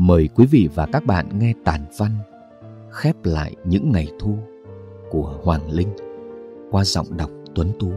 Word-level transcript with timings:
Mời 0.00 0.28
quý 0.34 0.46
vị 0.46 0.68
và 0.74 0.86
các 0.86 1.06
bạn 1.06 1.38
nghe 1.38 1.52
tản 1.64 1.84
văn 1.98 2.10
Khép 2.90 3.16
lại 3.24 3.56
những 3.64 3.92
ngày 3.92 4.08
thu 4.20 4.38
của 5.10 5.40
Hoàng 5.44 5.70
Linh 5.70 5.88
qua 6.70 6.84
giọng 6.84 7.16
đọc 7.16 7.30
Tuấn 7.54 7.72
Tú. 7.78 7.92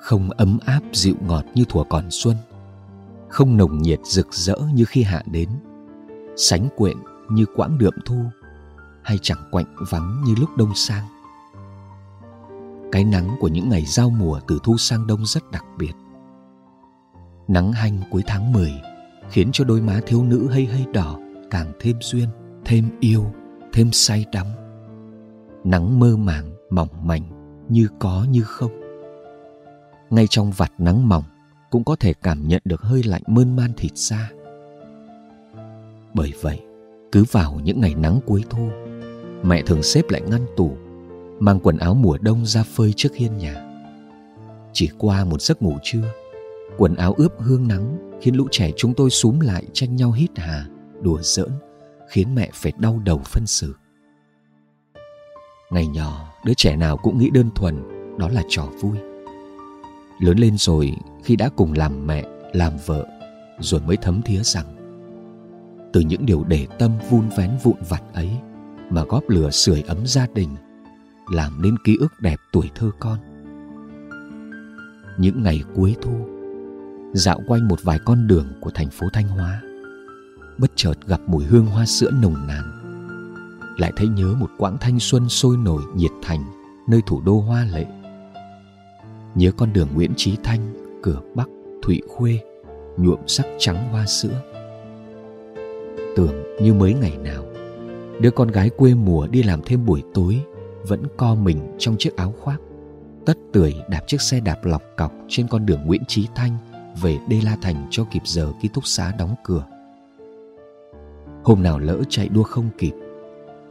Không 0.00 0.30
ấm 0.30 0.58
áp 0.66 0.80
dịu 0.92 1.14
ngọt 1.26 1.44
như 1.54 1.64
thuở 1.68 1.84
còn 1.88 2.10
xuân, 2.10 2.36
không 3.28 3.56
nồng 3.56 3.82
nhiệt 3.82 4.00
rực 4.04 4.34
rỡ 4.34 4.56
như 4.74 4.84
khi 4.84 5.02
hạ 5.02 5.22
đến, 5.26 5.48
sánh 6.36 6.68
quyện 6.76 6.96
như 7.30 7.44
quãng 7.56 7.78
đượm 7.78 7.94
thu 8.04 8.24
hay 9.02 9.18
chẳng 9.22 9.48
quạnh 9.50 9.76
vắng 9.90 10.22
như 10.26 10.34
lúc 10.40 10.50
đông 10.56 10.74
sang. 10.74 11.04
Cái 12.92 13.04
nắng 13.04 13.36
của 13.40 13.48
những 13.48 13.68
ngày 13.68 13.84
giao 13.86 14.10
mùa 14.10 14.40
từ 14.48 14.58
thu 14.62 14.76
sang 14.76 15.06
đông 15.06 15.26
rất 15.26 15.50
đặc 15.50 15.64
biệt. 15.78 15.92
Nắng 17.48 17.72
hanh 17.72 18.00
cuối 18.10 18.22
tháng 18.26 18.52
10 18.52 18.72
khiến 19.30 19.48
cho 19.52 19.64
đôi 19.64 19.80
má 19.80 20.00
thiếu 20.06 20.24
nữ 20.24 20.48
hay 20.48 20.64
hay 20.64 20.86
đỏ 20.92 21.18
càng 21.50 21.72
thêm 21.80 21.96
duyên, 22.00 22.28
thêm 22.64 22.90
yêu, 23.00 23.26
thêm 23.72 23.92
say 23.92 24.24
đắm. 24.32 24.46
Nắng 25.64 25.98
mơ 25.98 26.16
màng, 26.16 26.50
mỏng 26.70 26.88
manh 27.02 27.22
như 27.68 27.88
có 27.98 28.26
như 28.30 28.42
không. 28.42 28.70
Ngay 30.10 30.26
trong 30.30 30.50
vạt 30.50 30.72
nắng 30.78 31.08
mỏng 31.08 31.24
cũng 31.70 31.84
có 31.84 31.96
thể 31.96 32.12
cảm 32.22 32.48
nhận 32.48 32.62
được 32.64 32.82
hơi 32.82 33.02
lạnh 33.02 33.22
mơn 33.26 33.56
man 33.56 33.72
thịt 33.76 33.92
da. 33.94 34.30
Bởi 36.14 36.32
vậy, 36.40 36.60
cứ 37.12 37.24
vào 37.32 37.60
những 37.64 37.80
ngày 37.80 37.94
nắng 37.94 38.20
cuối 38.26 38.44
thu, 38.50 38.68
mẹ 39.42 39.62
thường 39.62 39.82
xếp 39.82 40.02
lại 40.08 40.20
ngăn 40.20 40.46
tủ, 40.56 40.76
mang 41.40 41.60
quần 41.60 41.78
áo 41.78 41.94
mùa 41.94 42.18
đông 42.18 42.46
ra 42.46 42.62
phơi 42.62 42.92
trước 42.92 43.14
hiên 43.14 43.38
nhà. 43.38 43.54
Chỉ 44.72 44.90
qua 44.98 45.24
một 45.24 45.42
giấc 45.42 45.62
ngủ 45.62 45.78
trưa, 45.82 46.12
quần 46.78 46.94
áo 46.94 47.14
ướp 47.16 47.40
hương 47.40 47.68
nắng 47.68 48.13
khiến 48.24 48.34
lũ 48.34 48.48
trẻ 48.50 48.70
chúng 48.76 48.94
tôi 48.94 49.10
súm 49.10 49.40
lại 49.40 49.64
tranh 49.72 49.96
nhau 49.96 50.12
hít 50.12 50.30
hà, 50.36 50.66
đùa 51.02 51.18
giỡn, 51.22 51.50
khiến 52.08 52.34
mẹ 52.34 52.50
phải 52.54 52.72
đau 52.78 53.00
đầu 53.04 53.18
phân 53.18 53.46
xử. 53.46 53.74
Ngày 55.70 55.86
nhỏ, 55.86 56.32
đứa 56.44 56.54
trẻ 56.54 56.76
nào 56.76 56.96
cũng 56.96 57.18
nghĩ 57.18 57.30
đơn 57.30 57.50
thuần, 57.54 57.82
đó 58.18 58.28
là 58.28 58.42
trò 58.48 58.66
vui. 58.80 58.96
Lớn 60.20 60.38
lên 60.38 60.56
rồi, 60.58 60.92
khi 61.24 61.36
đã 61.36 61.48
cùng 61.56 61.72
làm 61.72 62.06
mẹ, 62.06 62.24
làm 62.52 62.72
vợ, 62.86 63.06
rồi 63.58 63.80
mới 63.80 63.96
thấm 63.96 64.22
thía 64.22 64.40
rằng 64.42 64.66
từ 65.92 66.00
những 66.00 66.26
điều 66.26 66.44
để 66.44 66.66
tâm 66.78 66.92
vun 67.10 67.28
vén 67.36 67.50
vụn 67.62 67.76
vặt 67.88 68.02
ấy 68.14 68.30
mà 68.90 69.04
góp 69.04 69.28
lửa 69.28 69.50
sưởi 69.50 69.82
ấm 69.82 70.06
gia 70.06 70.26
đình, 70.34 70.56
làm 71.32 71.62
nên 71.62 71.74
ký 71.84 71.96
ức 72.00 72.12
đẹp 72.20 72.36
tuổi 72.52 72.70
thơ 72.74 72.90
con. 72.98 73.18
Những 75.18 75.42
ngày 75.42 75.62
cuối 75.74 75.96
thu, 76.02 76.33
dạo 77.14 77.40
quanh 77.46 77.68
một 77.68 77.82
vài 77.82 77.98
con 78.04 78.26
đường 78.26 78.46
của 78.60 78.70
thành 78.70 78.90
phố 78.90 79.06
Thanh 79.12 79.28
Hóa. 79.28 79.62
Bất 80.58 80.70
chợt 80.76 80.94
gặp 81.06 81.20
mùi 81.26 81.44
hương 81.44 81.66
hoa 81.66 81.86
sữa 81.86 82.10
nồng 82.22 82.46
nàn. 82.46 82.80
Lại 83.78 83.92
thấy 83.96 84.08
nhớ 84.08 84.34
một 84.38 84.50
quãng 84.58 84.76
thanh 84.80 85.00
xuân 85.00 85.28
sôi 85.28 85.56
nổi 85.56 85.82
nhiệt 85.94 86.10
thành 86.22 86.44
nơi 86.88 87.00
thủ 87.06 87.20
đô 87.20 87.40
hoa 87.40 87.64
lệ. 87.64 87.86
Nhớ 89.34 89.52
con 89.52 89.72
đường 89.72 89.88
Nguyễn 89.94 90.12
Trí 90.16 90.36
Thanh, 90.44 90.74
cửa 91.02 91.20
Bắc, 91.34 91.48
Thụy 91.82 92.02
Khuê, 92.08 92.40
nhuộm 92.96 93.20
sắc 93.26 93.46
trắng 93.58 93.88
hoa 93.90 94.06
sữa. 94.06 94.40
Tưởng 96.16 96.42
như 96.62 96.74
mấy 96.74 96.94
ngày 96.94 97.16
nào, 97.16 97.44
đứa 98.20 98.30
con 98.30 98.48
gái 98.48 98.70
quê 98.70 98.94
mùa 98.94 99.26
đi 99.26 99.42
làm 99.42 99.60
thêm 99.64 99.86
buổi 99.86 100.02
tối 100.14 100.42
vẫn 100.86 101.02
co 101.16 101.34
mình 101.34 101.76
trong 101.78 101.96
chiếc 101.98 102.16
áo 102.16 102.34
khoác 102.40 102.60
tất 103.26 103.38
tưởi 103.52 103.74
đạp 103.88 104.00
chiếc 104.06 104.20
xe 104.20 104.40
đạp 104.40 104.64
lọc 104.64 104.82
cọc 104.96 105.12
trên 105.28 105.48
con 105.48 105.66
đường 105.66 105.80
Nguyễn 105.86 106.02
Trí 106.08 106.26
Thanh 106.34 106.73
về 107.00 107.18
Đê 107.28 107.40
La 107.44 107.56
Thành 107.62 107.86
cho 107.90 108.04
kịp 108.04 108.22
giờ 108.24 108.52
ký 108.60 108.68
túc 108.68 108.86
xá 108.86 109.12
đóng 109.18 109.34
cửa. 109.44 109.66
Hôm 111.44 111.62
nào 111.62 111.78
lỡ 111.78 112.02
chạy 112.08 112.28
đua 112.28 112.42
không 112.42 112.70
kịp, 112.78 112.92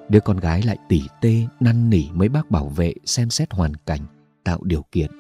đứa 0.10 0.20
con 0.20 0.38
gái 0.38 0.62
lại 0.62 0.78
tỉ 0.90 1.02
tê 1.22 1.36
năn 1.60 1.90
nỉ 1.90 2.04
mấy 2.14 2.30
bác 2.30 2.52
bảo 2.52 2.68
vệ 2.68 2.94
xem 3.06 3.30
xét 3.30 3.54
hoàn 3.54 3.76
cảnh, 3.76 4.02
tạo 4.44 4.60
điều 4.64 4.86
kiện. 4.92 5.12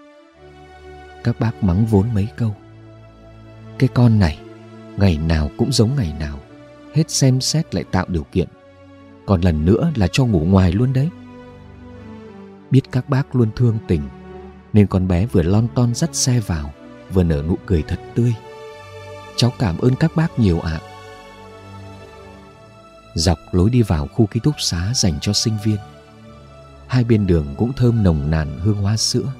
Các 1.23 1.39
bác 1.39 1.63
mắng 1.63 1.85
vốn 1.85 2.07
mấy 2.13 2.27
câu. 2.37 2.55
Cái 3.79 3.89
con 3.93 4.19
này, 4.19 4.39
ngày 4.97 5.17
nào 5.17 5.49
cũng 5.57 5.71
giống 5.71 5.95
ngày 5.95 6.13
nào, 6.19 6.39
hết 6.93 7.09
xem 7.09 7.41
xét 7.41 7.75
lại 7.75 7.83
tạo 7.83 8.05
điều 8.07 8.23
kiện. 8.23 8.47
Còn 9.25 9.41
lần 9.41 9.65
nữa 9.65 9.91
là 9.95 10.07
cho 10.11 10.25
ngủ 10.25 10.39
ngoài 10.39 10.71
luôn 10.71 10.93
đấy. 10.93 11.09
Biết 12.71 12.81
các 12.91 13.09
bác 13.09 13.35
luôn 13.35 13.49
thương 13.55 13.77
tình, 13.87 14.01
nên 14.73 14.87
con 14.87 15.07
bé 15.07 15.25
vừa 15.25 15.43
lon 15.43 15.67
ton 15.75 15.95
dắt 15.95 16.15
xe 16.15 16.39
vào 16.39 16.73
vừa 17.13 17.23
nở 17.23 17.43
nụ 17.47 17.57
cười 17.65 17.83
thật 17.87 17.99
tươi. 18.15 18.33
Cháu 19.35 19.53
cảm 19.59 19.77
ơn 19.77 19.95
các 19.95 20.15
bác 20.15 20.39
nhiều 20.39 20.59
ạ. 20.59 20.79
Dọc 23.15 23.37
lối 23.51 23.69
đi 23.69 23.81
vào 23.81 24.07
khu 24.07 24.25
ký 24.25 24.39
túc 24.43 24.61
xá 24.61 24.91
dành 24.95 25.19
cho 25.21 25.33
sinh 25.33 25.57
viên, 25.63 25.77
hai 26.87 27.03
bên 27.03 27.27
đường 27.27 27.55
cũng 27.57 27.73
thơm 27.73 28.03
nồng 28.03 28.31
nàn 28.31 28.59
hương 28.59 28.81
hoa 28.81 28.97
sữa. 28.97 29.33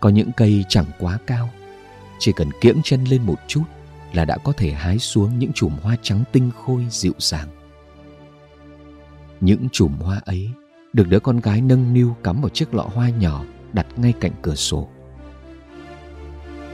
Có 0.00 0.08
những 0.08 0.30
cây 0.36 0.64
chẳng 0.68 0.86
quá 0.98 1.18
cao, 1.26 1.50
chỉ 2.18 2.32
cần 2.32 2.48
kiễng 2.60 2.80
chân 2.84 3.04
lên 3.04 3.22
một 3.22 3.38
chút 3.46 3.62
là 4.12 4.24
đã 4.24 4.38
có 4.44 4.52
thể 4.52 4.72
hái 4.72 4.98
xuống 4.98 5.38
những 5.38 5.52
chùm 5.52 5.76
hoa 5.82 5.96
trắng 6.02 6.24
tinh 6.32 6.50
khôi 6.64 6.86
dịu 6.90 7.12
dàng. 7.18 7.48
Những 9.40 9.68
chùm 9.72 9.92
hoa 9.96 10.20
ấy 10.24 10.50
được 10.92 11.08
đứa 11.08 11.20
con 11.20 11.40
gái 11.40 11.60
nâng 11.60 11.94
niu 11.94 12.16
cắm 12.24 12.40
vào 12.40 12.48
chiếc 12.48 12.74
lọ 12.74 12.82
hoa 12.82 13.08
nhỏ 13.08 13.44
đặt 13.72 13.86
ngay 13.96 14.12
cạnh 14.20 14.32
cửa 14.42 14.54
sổ. 14.54 14.88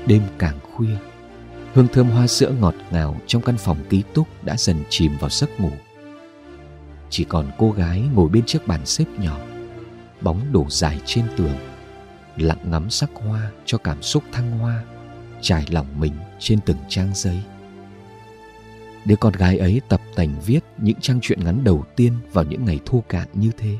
Đêm 0.06 0.22
càng 0.38 0.58
khuya 0.72 0.96
Hương 1.76 1.88
thơm 1.88 2.10
hoa 2.10 2.26
sữa 2.26 2.54
ngọt 2.60 2.74
ngào 2.90 3.16
trong 3.26 3.42
căn 3.42 3.56
phòng 3.58 3.78
ký 3.90 4.02
túc 4.14 4.28
đã 4.44 4.56
dần 4.58 4.84
chìm 4.88 5.12
vào 5.20 5.30
giấc 5.30 5.60
ngủ. 5.60 5.70
Chỉ 7.10 7.24
còn 7.24 7.50
cô 7.58 7.70
gái 7.70 8.02
ngồi 8.14 8.28
bên 8.28 8.44
chiếc 8.46 8.66
bàn 8.66 8.86
xếp 8.86 9.04
nhỏ, 9.18 9.38
bóng 10.20 10.52
đổ 10.52 10.66
dài 10.68 11.00
trên 11.04 11.24
tường, 11.36 11.56
lặng 12.36 12.58
ngắm 12.64 12.90
sắc 12.90 13.10
hoa 13.14 13.50
cho 13.64 13.78
cảm 13.78 14.02
xúc 14.02 14.22
thăng 14.32 14.58
hoa, 14.58 14.84
trải 15.40 15.66
lòng 15.70 15.86
mình 16.00 16.12
trên 16.38 16.60
từng 16.66 16.76
trang 16.88 17.10
giấy. 17.14 17.42
Đứa 19.04 19.16
con 19.16 19.32
gái 19.32 19.58
ấy 19.58 19.80
tập 19.88 20.00
tành 20.14 20.40
viết 20.46 20.60
những 20.78 21.00
trang 21.00 21.18
truyện 21.22 21.44
ngắn 21.44 21.64
đầu 21.64 21.84
tiên 21.96 22.12
vào 22.32 22.44
những 22.44 22.64
ngày 22.64 22.80
thu 22.86 23.04
cạn 23.08 23.28
như 23.34 23.50
thế. 23.58 23.76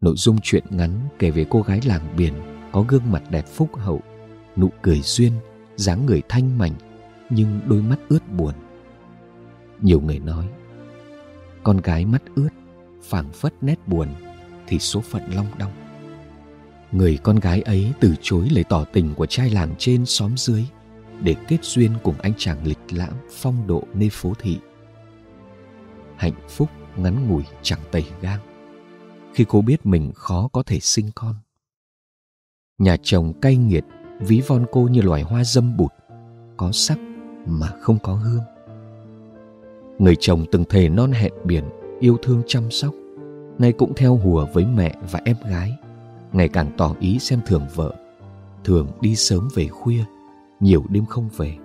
Nội 0.00 0.14
dung 0.16 0.38
truyện 0.42 0.64
ngắn 0.70 1.00
kể 1.18 1.30
về 1.30 1.46
cô 1.50 1.62
gái 1.62 1.80
làng 1.84 2.14
biển 2.16 2.34
có 2.72 2.84
gương 2.88 3.12
mặt 3.12 3.22
đẹp 3.30 3.46
phúc 3.46 3.70
hậu 3.76 4.02
nụ 4.58 4.70
cười 4.82 5.00
duyên, 5.02 5.32
dáng 5.76 6.06
người 6.06 6.22
thanh 6.28 6.58
mảnh, 6.58 6.74
nhưng 7.30 7.60
đôi 7.66 7.82
mắt 7.82 7.98
ướt 8.08 8.32
buồn. 8.32 8.54
Nhiều 9.82 10.00
người 10.00 10.18
nói, 10.18 10.48
con 11.62 11.76
gái 11.76 12.04
mắt 12.04 12.22
ướt, 12.34 12.48
phảng 13.02 13.32
phất 13.32 13.54
nét 13.60 13.88
buồn 13.88 14.08
thì 14.66 14.78
số 14.78 15.00
phận 15.00 15.22
long 15.34 15.46
đong. 15.58 15.72
Người 16.92 17.18
con 17.22 17.36
gái 17.36 17.62
ấy 17.62 17.92
từ 18.00 18.14
chối 18.20 18.48
lời 18.50 18.64
tỏ 18.68 18.84
tình 18.84 19.14
của 19.14 19.26
trai 19.26 19.50
làng 19.50 19.74
trên 19.78 20.06
xóm 20.06 20.36
dưới 20.36 20.64
để 21.20 21.36
kết 21.48 21.58
duyên 21.62 21.92
cùng 22.02 22.14
anh 22.20 22.32
chàng 22.36 22.66
lịch 22.66 22.78
lãm 22.90 23.12
phong 23.30 23.66
độ 23.66 23.82
nơi 23.94 24.08
phố 24.12 24.32
thị. 24.38 24.58
Hạnh 26.16 26.48
phúc 26.48 26.68
ngắn 26.96 27.28
ngủi 27.28 27.42
chẳng 27.62 27.80
tẩy 27.90 28.04
gang, 28.20 28.40
khi 29.34 29.44
cô 29.48 29.62
biết 29.62 29.86
mình 29.86 30.12
khó 30.14 30.48
có 30.52 30.62
thể 30.62 30.80
sinh 30.80 31.10
con. 31.14 31.34
Nhà 32.78 32.96
chồng 33.02 33.40
cay 33.40 33.56
nghiệt 33.56 33.84
ví 34.20 34.42
von 34.46 34.66
cô 34.72 34.80
như 34.80 35.00
loài 35.00 35.22
hoa 35.22 35.44
dâm 35.44 35.76
bụt, 35.76 35.90
có 36.56 36.72
sắc 36.72 36.98
mà 37.46 37.68
không 37.80 37.98
có 38.02 38.14
hương. 38.14 38.42
Người 39.98 40.16
chồng 40.20 40.44
từng 40.52 40.64
thề 40.64 40.88
non 40.88 41.12
hẹn 41.12 41.32
biển, 41.44 41.64
yêu 42.00 42.16
thương 42.22 42.42
chăm 42.46 42.70
sóc, 42.70 42.94
nay 43.58 43.72
cũng 43.72 43.92
theo 43.96 44.16
hùa 44.16 44.46
với 44.52 44.66
mẹ 44.66 44.94
và 45.10 45.20
em 45.24 45.36
gái, 45.50 45.72
ngày 46.32 46.48
càng 46.48 46.70
tỏ 46.76 46.94
ý 47.00 47.18
xem 47.18 47.40
thường 47.46 47.66
vợ, 47.74 47.94
thường 48.64 48.88
đi 49.00 49.16
sớm 49.16 49.48
về 49.54 49.68
khuya, 49.68 50.04
nhiều 50.60 50.84
đêm 50.88 51.06
không 51.06 51.28
về. 51.36 51.56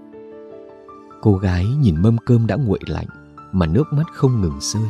Cô 1.22 1.38
gái 1.38 1.66
nhìn 1.66 2.02
mâm 2.02 2.18
cơm 2.18 2.48
đã 2.48 2.56
nguội 2.56 2.80
lạnh, 2.88 3.08
mà 3.52 3.66
nước 3.66 3.94
mắt 3.94 4.06
không 4.14 4.42
ngừng 4.42 4.58
rơi. 4.60 4.90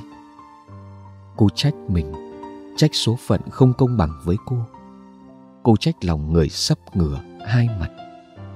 Cô 1.37 1.47
trách 1.55 1.73
mình, 1.87 2.13
trách 2.77 2.91
số 2.93 3.17
phận 3.27 3.41
không 3.51 3.73
công 3.73 3.97
bằng 3.97 4.09
với 4.23 4.35
cô. 4.45 4.57
Cô 5.63 5.75
trách 5.75 6.05
lòng 6.05 6.33
người 6.33 6.49
sắp 6.49 6.77
ngửa 6.93 7.19
hai 7.45 7.69
mặt. 7.79 7.89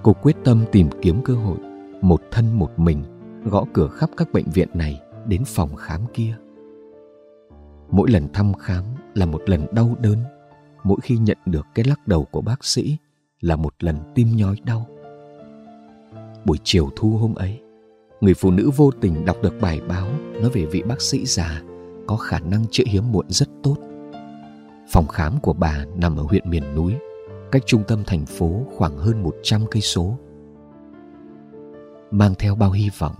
Cô 0.04 0.14
quyết 0.14 0.36
tâm 0.44 0.66
tìm 0.72 0.90
kiếm 1.02 1.22
cơ 1.26 1.34
hội, 1.34 1.58
một 2.02 2.22
thân 2.32 2.54
một 2.54 2.80
mình, 2.80 3.04
gõ 3.44 3.66
cửa 3.74 3.88
khắp 3.88 4.10
các 4.18 4.34
bệnh 4.34 4.46
viện 4.46 4.70
này 4.74 5.02
đến 5.28 5.44
phòng 5.46 5.76
khám 5.76 6.02
kia. 6.14 6.36
Mỗi 7.90 8.12
lần 8.12 8.28
thăm 8.34 8.54
khám 8.54 8.84
là 9.14 9.26
một 9.26 9.42
lần 9.46 9.66
đau 9.72 9.96
đớn. 10.00 10.18
Mỗi 10.84 10.98
khi 11.04 11.18
nhận 11.18 11.38
được 11.46 11.66
cái 11.76 11.86
lắc 11.86 12.08
đầu 12.08 12.26
của 12.32 12.42
bác 12.42 12.66
sĩ 12.66 12.98
là 13.42 13.56
một 13.56 13.74
lần 13.80 13.98
tim 14.16 14.28
nhói 14.36 14.56
đau. 14.64 14.88
Buổi 16.46 16.58
chiều 16.64 16.90
thu 16.96 17.18
hôm 17.18 17.36
ấy, 17.36 17.62
người 18.22 18.34
phụ 18.34 18.52
nữ 18.52 18.70
vô 18.76 18.92
tình 19.02 19.26
đọc 19.26 19.38
được 19.42 19.54
bài 19.62 19.82
báo 19.88 20.08
nói 20.42 20.50
về 20.50 20.66
vị 20.66 20.82
bác 20.82 21.02
sĩ 21.02 21.26
già 21.26 21.62
có 22.08 22.18
khả 22.18 22.40
năng 22.40 22.66
chữa 22.72 22.84
hiếm 22.88 23.12
muộn 23.12 23.26
rất 23.30 23.50
tốt. 23.64 23.76
Phòng 24.92 25.08
khám 25.08 25.40
của 25.40 25.54
bà 25.54 25.86
nằm 25.96 26.18
ở 26.18 26.24
huyện 26.24 26.50
miền 26.50 26.76
núi 26.76 26.94
cách 27.52 27.64
trung 27.66 27.84
tâm 27.88 28.04
thành 28.08 28.26
phố 28.26 28.66
khoảng 28.76 28.98
hơn 28.98 29.24
100 29.24 29.66
cây 29.72 29.82
số. 29.82 30.18
mang 32.12 32.36
theo 32.40 32.56
bao 32.56 32.72
hy 32.72 32.90
vọng, 32.98 33.16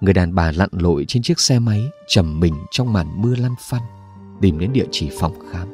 người 0.00 0.14
đàn 0.14 0.34
bà 0.34 0.52
lặn 0.52 0.68
lội 0.72 1.04
trên 1.08 1.22
chiếc 1.22 1.40
xe 1.40 1.58
máy 1.58 1.84
trầm 2.06 2.40
mình 2.40 2.54
trong 2.70 2.92
màn 2.92 3.22
mưa 3.22 3.34
lăn 3.36 3.54
phăn, 3.60 3.82
tìm 4.40 4.58
đến 4.58 4.72
địa 4.72 4.86
chỉ 4.90 5.10
phòng 5.20 5.34
khám. 5.50 5.68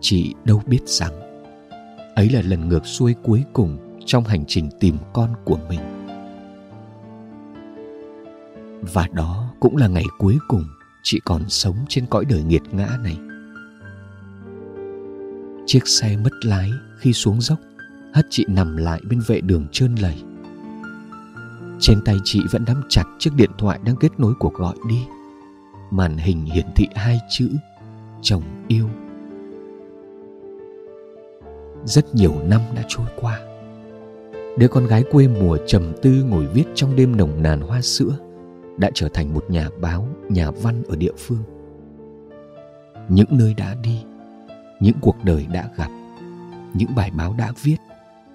Chị 0.00 0.34
đâu 0.44 0.62
biết 0.66 0.80
rằng, 0.86 1.12
ấy 2.14 2.30
là 2.30 2.42
lần 2.42 2.68
ngược 2.68 2.86
xuôi 2.86 3.14
cuối 3.22 3.44
cùng 3.52 3.98
trong 4.06 4.24
hành 4.24 4.44
trình 4.48 4.70
tìm 4.80 4.96
con 5.12 5.34
của 5.44 5.58
mình. 5.68 5.80
Và 8.92 9.08
đó 9.12 9.48
cũng 9.60 9.76
là 9.76 9.88
ngày 9.88 10.04
cuối 10.18 10.38
cùng 10.48 10.64
chị 11.02 11.20
còn 11.24 11.48
sống 11.48 11.76
trên 11.88 12.06
cõi 12.06 12.24
đời 12.24 12.42
nghiệt 12.42 12.62
ngã 12.72 12.88
này 13.02 13.16
chiếc 15.66 15.88
xe 15.88 16.16
mất 16.16 16.30
lái 16.44 16.70
khi 16.98 17.12
xuống 17.12 17.40
dốc, 17.40 17.58
hất 18.12 18.26
chị 18.30 18.44
nằm 18.48 18.76
lại 18.76 19.00
bên 19.10 19.20
vệ 19.26 19.40
đường 19.40 19.66
trơn 19.72 19.94
lầy. 19.94 20.22
Trên 21.80 22.00
tay 22.04 22.16
chị 22.24 22.40
vẫn 22.50 22.64
nắm 22.66 22.82
chặt 22.88 23.04
chiếc 23.18 23.30
điện 23.36 23.50
thoại 23.58 23.80
đang 23.84 23.96
kết 23.96 24.20
nối 24.20 24.34
cuộc 24.38 24.54
gọi 24.54 24.74
đi. 24.88 25.06
Màn 25.90 26.16
hình 26.16 26.44
hiển 26.44 26.66
thị 26.76 26.88
hai 26.94 27.20
chữ, 27.30 27.48
chồng 28.22 28.42
yêu. 28.68 28.88
Rất 31.84 32.14
nhiều 32.14 32.34
năm 32.44 32.60
đã 32.76 32.82
trôi 32.88 33.06
qua. 33.16 33.40
Đứa 34.58 34.68
con 34.68 34.86
gái 34.86 35.04
quê 35.12 35.28
mùa 35.28 35.58
trầm 35.66 35.92
tư 36.02 36.10
ngồi 36.10 36.46
viết 36.46 36.64
trong 36.74 36.96
đêm 36.96 37.16
nồng 37.16 37.42
nàn 37.42 37.60
hoa 37.60 37.82
sữa 37.82 38.16
đã 38.76 38.90
trở 38.94 39.08
thành 39.08 39.34
một 39.34 39.44
nhà 39.48 39.68
báo, 39.80 40.08
nhà 40.28 40.50
văn 40.50 40.82
ở 40.88 40.96
địa 40.96 41.12
phương. 41.18 41.42
Những 43.08 43.28
nơi 43.30 43.54
đã 43.54 43.74
đi 43.82 44.02
những 44.80 44.96
cuộc 45.00 45.16
đời 45.24 45.46
đã 45.52 45.68
gặp, 45.76 45.90
những 46.74 46.94
bài 46.96 47.10
báo 47.10 47.34
đã 47.38 47.52
viết, 47.62 47.76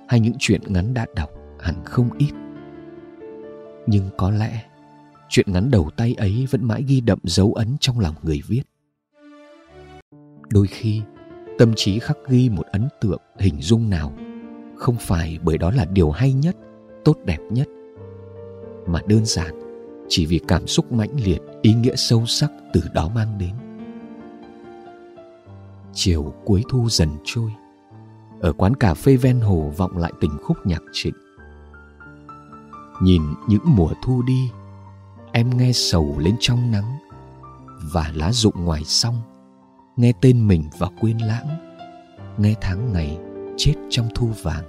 hay 0.08 0.20
những 0.20 0.34
chuyện 0.40 0.62
ngắn 0.68 0.94
đã 0.94 1.06
đọc 1.16 1.30
hẳn 1.60 1.76
không 1.86 2.10
ít. 2.18 2.32
Nhưng 3.88 4.10
có 4.18 4.32
lẽ, 4.32 4.64
chuyện 5.30 5.46
ngắn 5.50 5.72
đầu 5.72 5.90
tay 5.98 6.16
ấy 6.18 6.48
vẫn 6.52 6.64
mãi 6.64 6.84
ghi 6.88 7.02
đậm 7.02 7.20
dấu 7.24 7.54
ấn 7.54 7.78
trong 7.80 8.00
lòng 8.00 8.16
người 8.24 8.42
viết. 8.48 8.64
Đôi 10.50 10.68
khi, 10.68 11.02
tâm 11.58 11.74
trí 11.76 12.00
khắc 12.00 12.18
ghi 12.28 12.50
một 12.50 12.66
ấn 12.72 12.88
tượng, 13.02 13.22
hình 13.40 13.62
dung 13.62 13.90
nào, 13.90 14.14
không 14.76 14.96
phải 15.00 15.40
bởi 15.44 15.58
đó 15.58 15.72
là 15.72 15.86
điều 15.86 16.12
hay 16.12 16.34
nhất, 16.34 16.56
tốt 17.06 17.18
đẹp 17.26 17.40
nhất, 17.50 17.68
mà 18.88 19.02
đơn 19.08 19.26
giản 19.26 19.60
chỉ 20.10 20.26
vì 20.26 20.40
cảm 20.48 20.68
xúc 20.68 20.92
mãnh 20.92 21.22
liệt, 21.24 21.40
ý 21.62 21.74
nghĩa 21.74 21.96
sâu 21.96 22.26
sắc 22.26 22.52
từ 22.74 22.82
đó 22.94 23.12
mang 23.16 23.38
đến 23.38 23.61
chiều 25.94 26.34
cuối 26.46 26.64
thu 26.70 26.90
dần 26.90 27.10
trôi, 27.24 27.52
ở 28.42 28.54
quán 28.54 28.76
cà 28.76 28.94
phê 28.94 29.16
ven 29.18 29.40
hồ 29.40 29.74
vọng 29.78 29.98
lại 29.98 30.14
tình 30.22 30.38
khúc 30.44 30.58
nhạc 30.66 30.82
trịnh. 30.92 31.16
Nhìn 33.02 33.22
những 33.48 33.64
mùa 33.66 33.94
thu 34.04 34.22
đi, 34.22 34.50
em 35.32 35.58
nghe 35.58 35.72
sầu 35.74 36.20
lên 36.20 36.36
trong 36.40 36.72
nắng, 36.72 36.98
và 37.92 38.12
lá 38.16 38.32
rụng 38.32 38.66
ngoài 38.66 38.84
sông, 38.84 39.22
nghe 39.96 40.14
tên 40.22 40.48
mình 40.48 40.64
và 40.78 40.88
quên 41.02 41.18
lãng, 41.18 41.48
nghe 42.38 42.56
tháng 42.62 42.94
ngày 42.94 43.18
chết 43.58 43.74
trong 43.90 44.10
thu 44.16 44.30
vàng. 44.42 44.64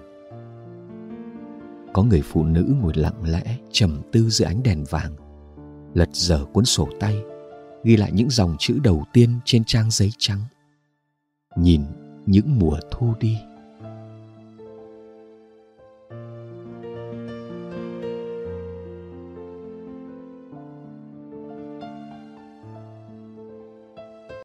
Có 1.92 2.02
người 2.02 2.22
phụ 2.22 2.44
nữ 2.44 2.74
ngồi 2.80 2.92
lặng 2.96 3.22
lẽ 3.22 3.56
trầm 3.72 4.02
tư 4.12 4.30
giữa 4.30 4.46
ánh 4.46 4.62
đèn 4.62 4.84
vàng, 4.90 5.16
lật 5.94 6.08
dở 6.12 6.44
cuốn 6.52 6.64
sổ 6.64 6.88
tay, 7.00 7.16
ghi 7.84 7.96
lại 7.96 8.12
những 8.12 8.30
dòng 8.30 8.56
chữ 8.58 8.78
đầu 8.82 9.04
tiên 9.12 9.38
trên 9.44 9.64
trang 9.64 9.90
giấy 9.90 10.10
trắng 10.18 10.40
nhìn 11.56 11.82
những 12.26 12.58
mùa 12.58 12.76
thu 12.90 13.14
đi. 13.20 13.38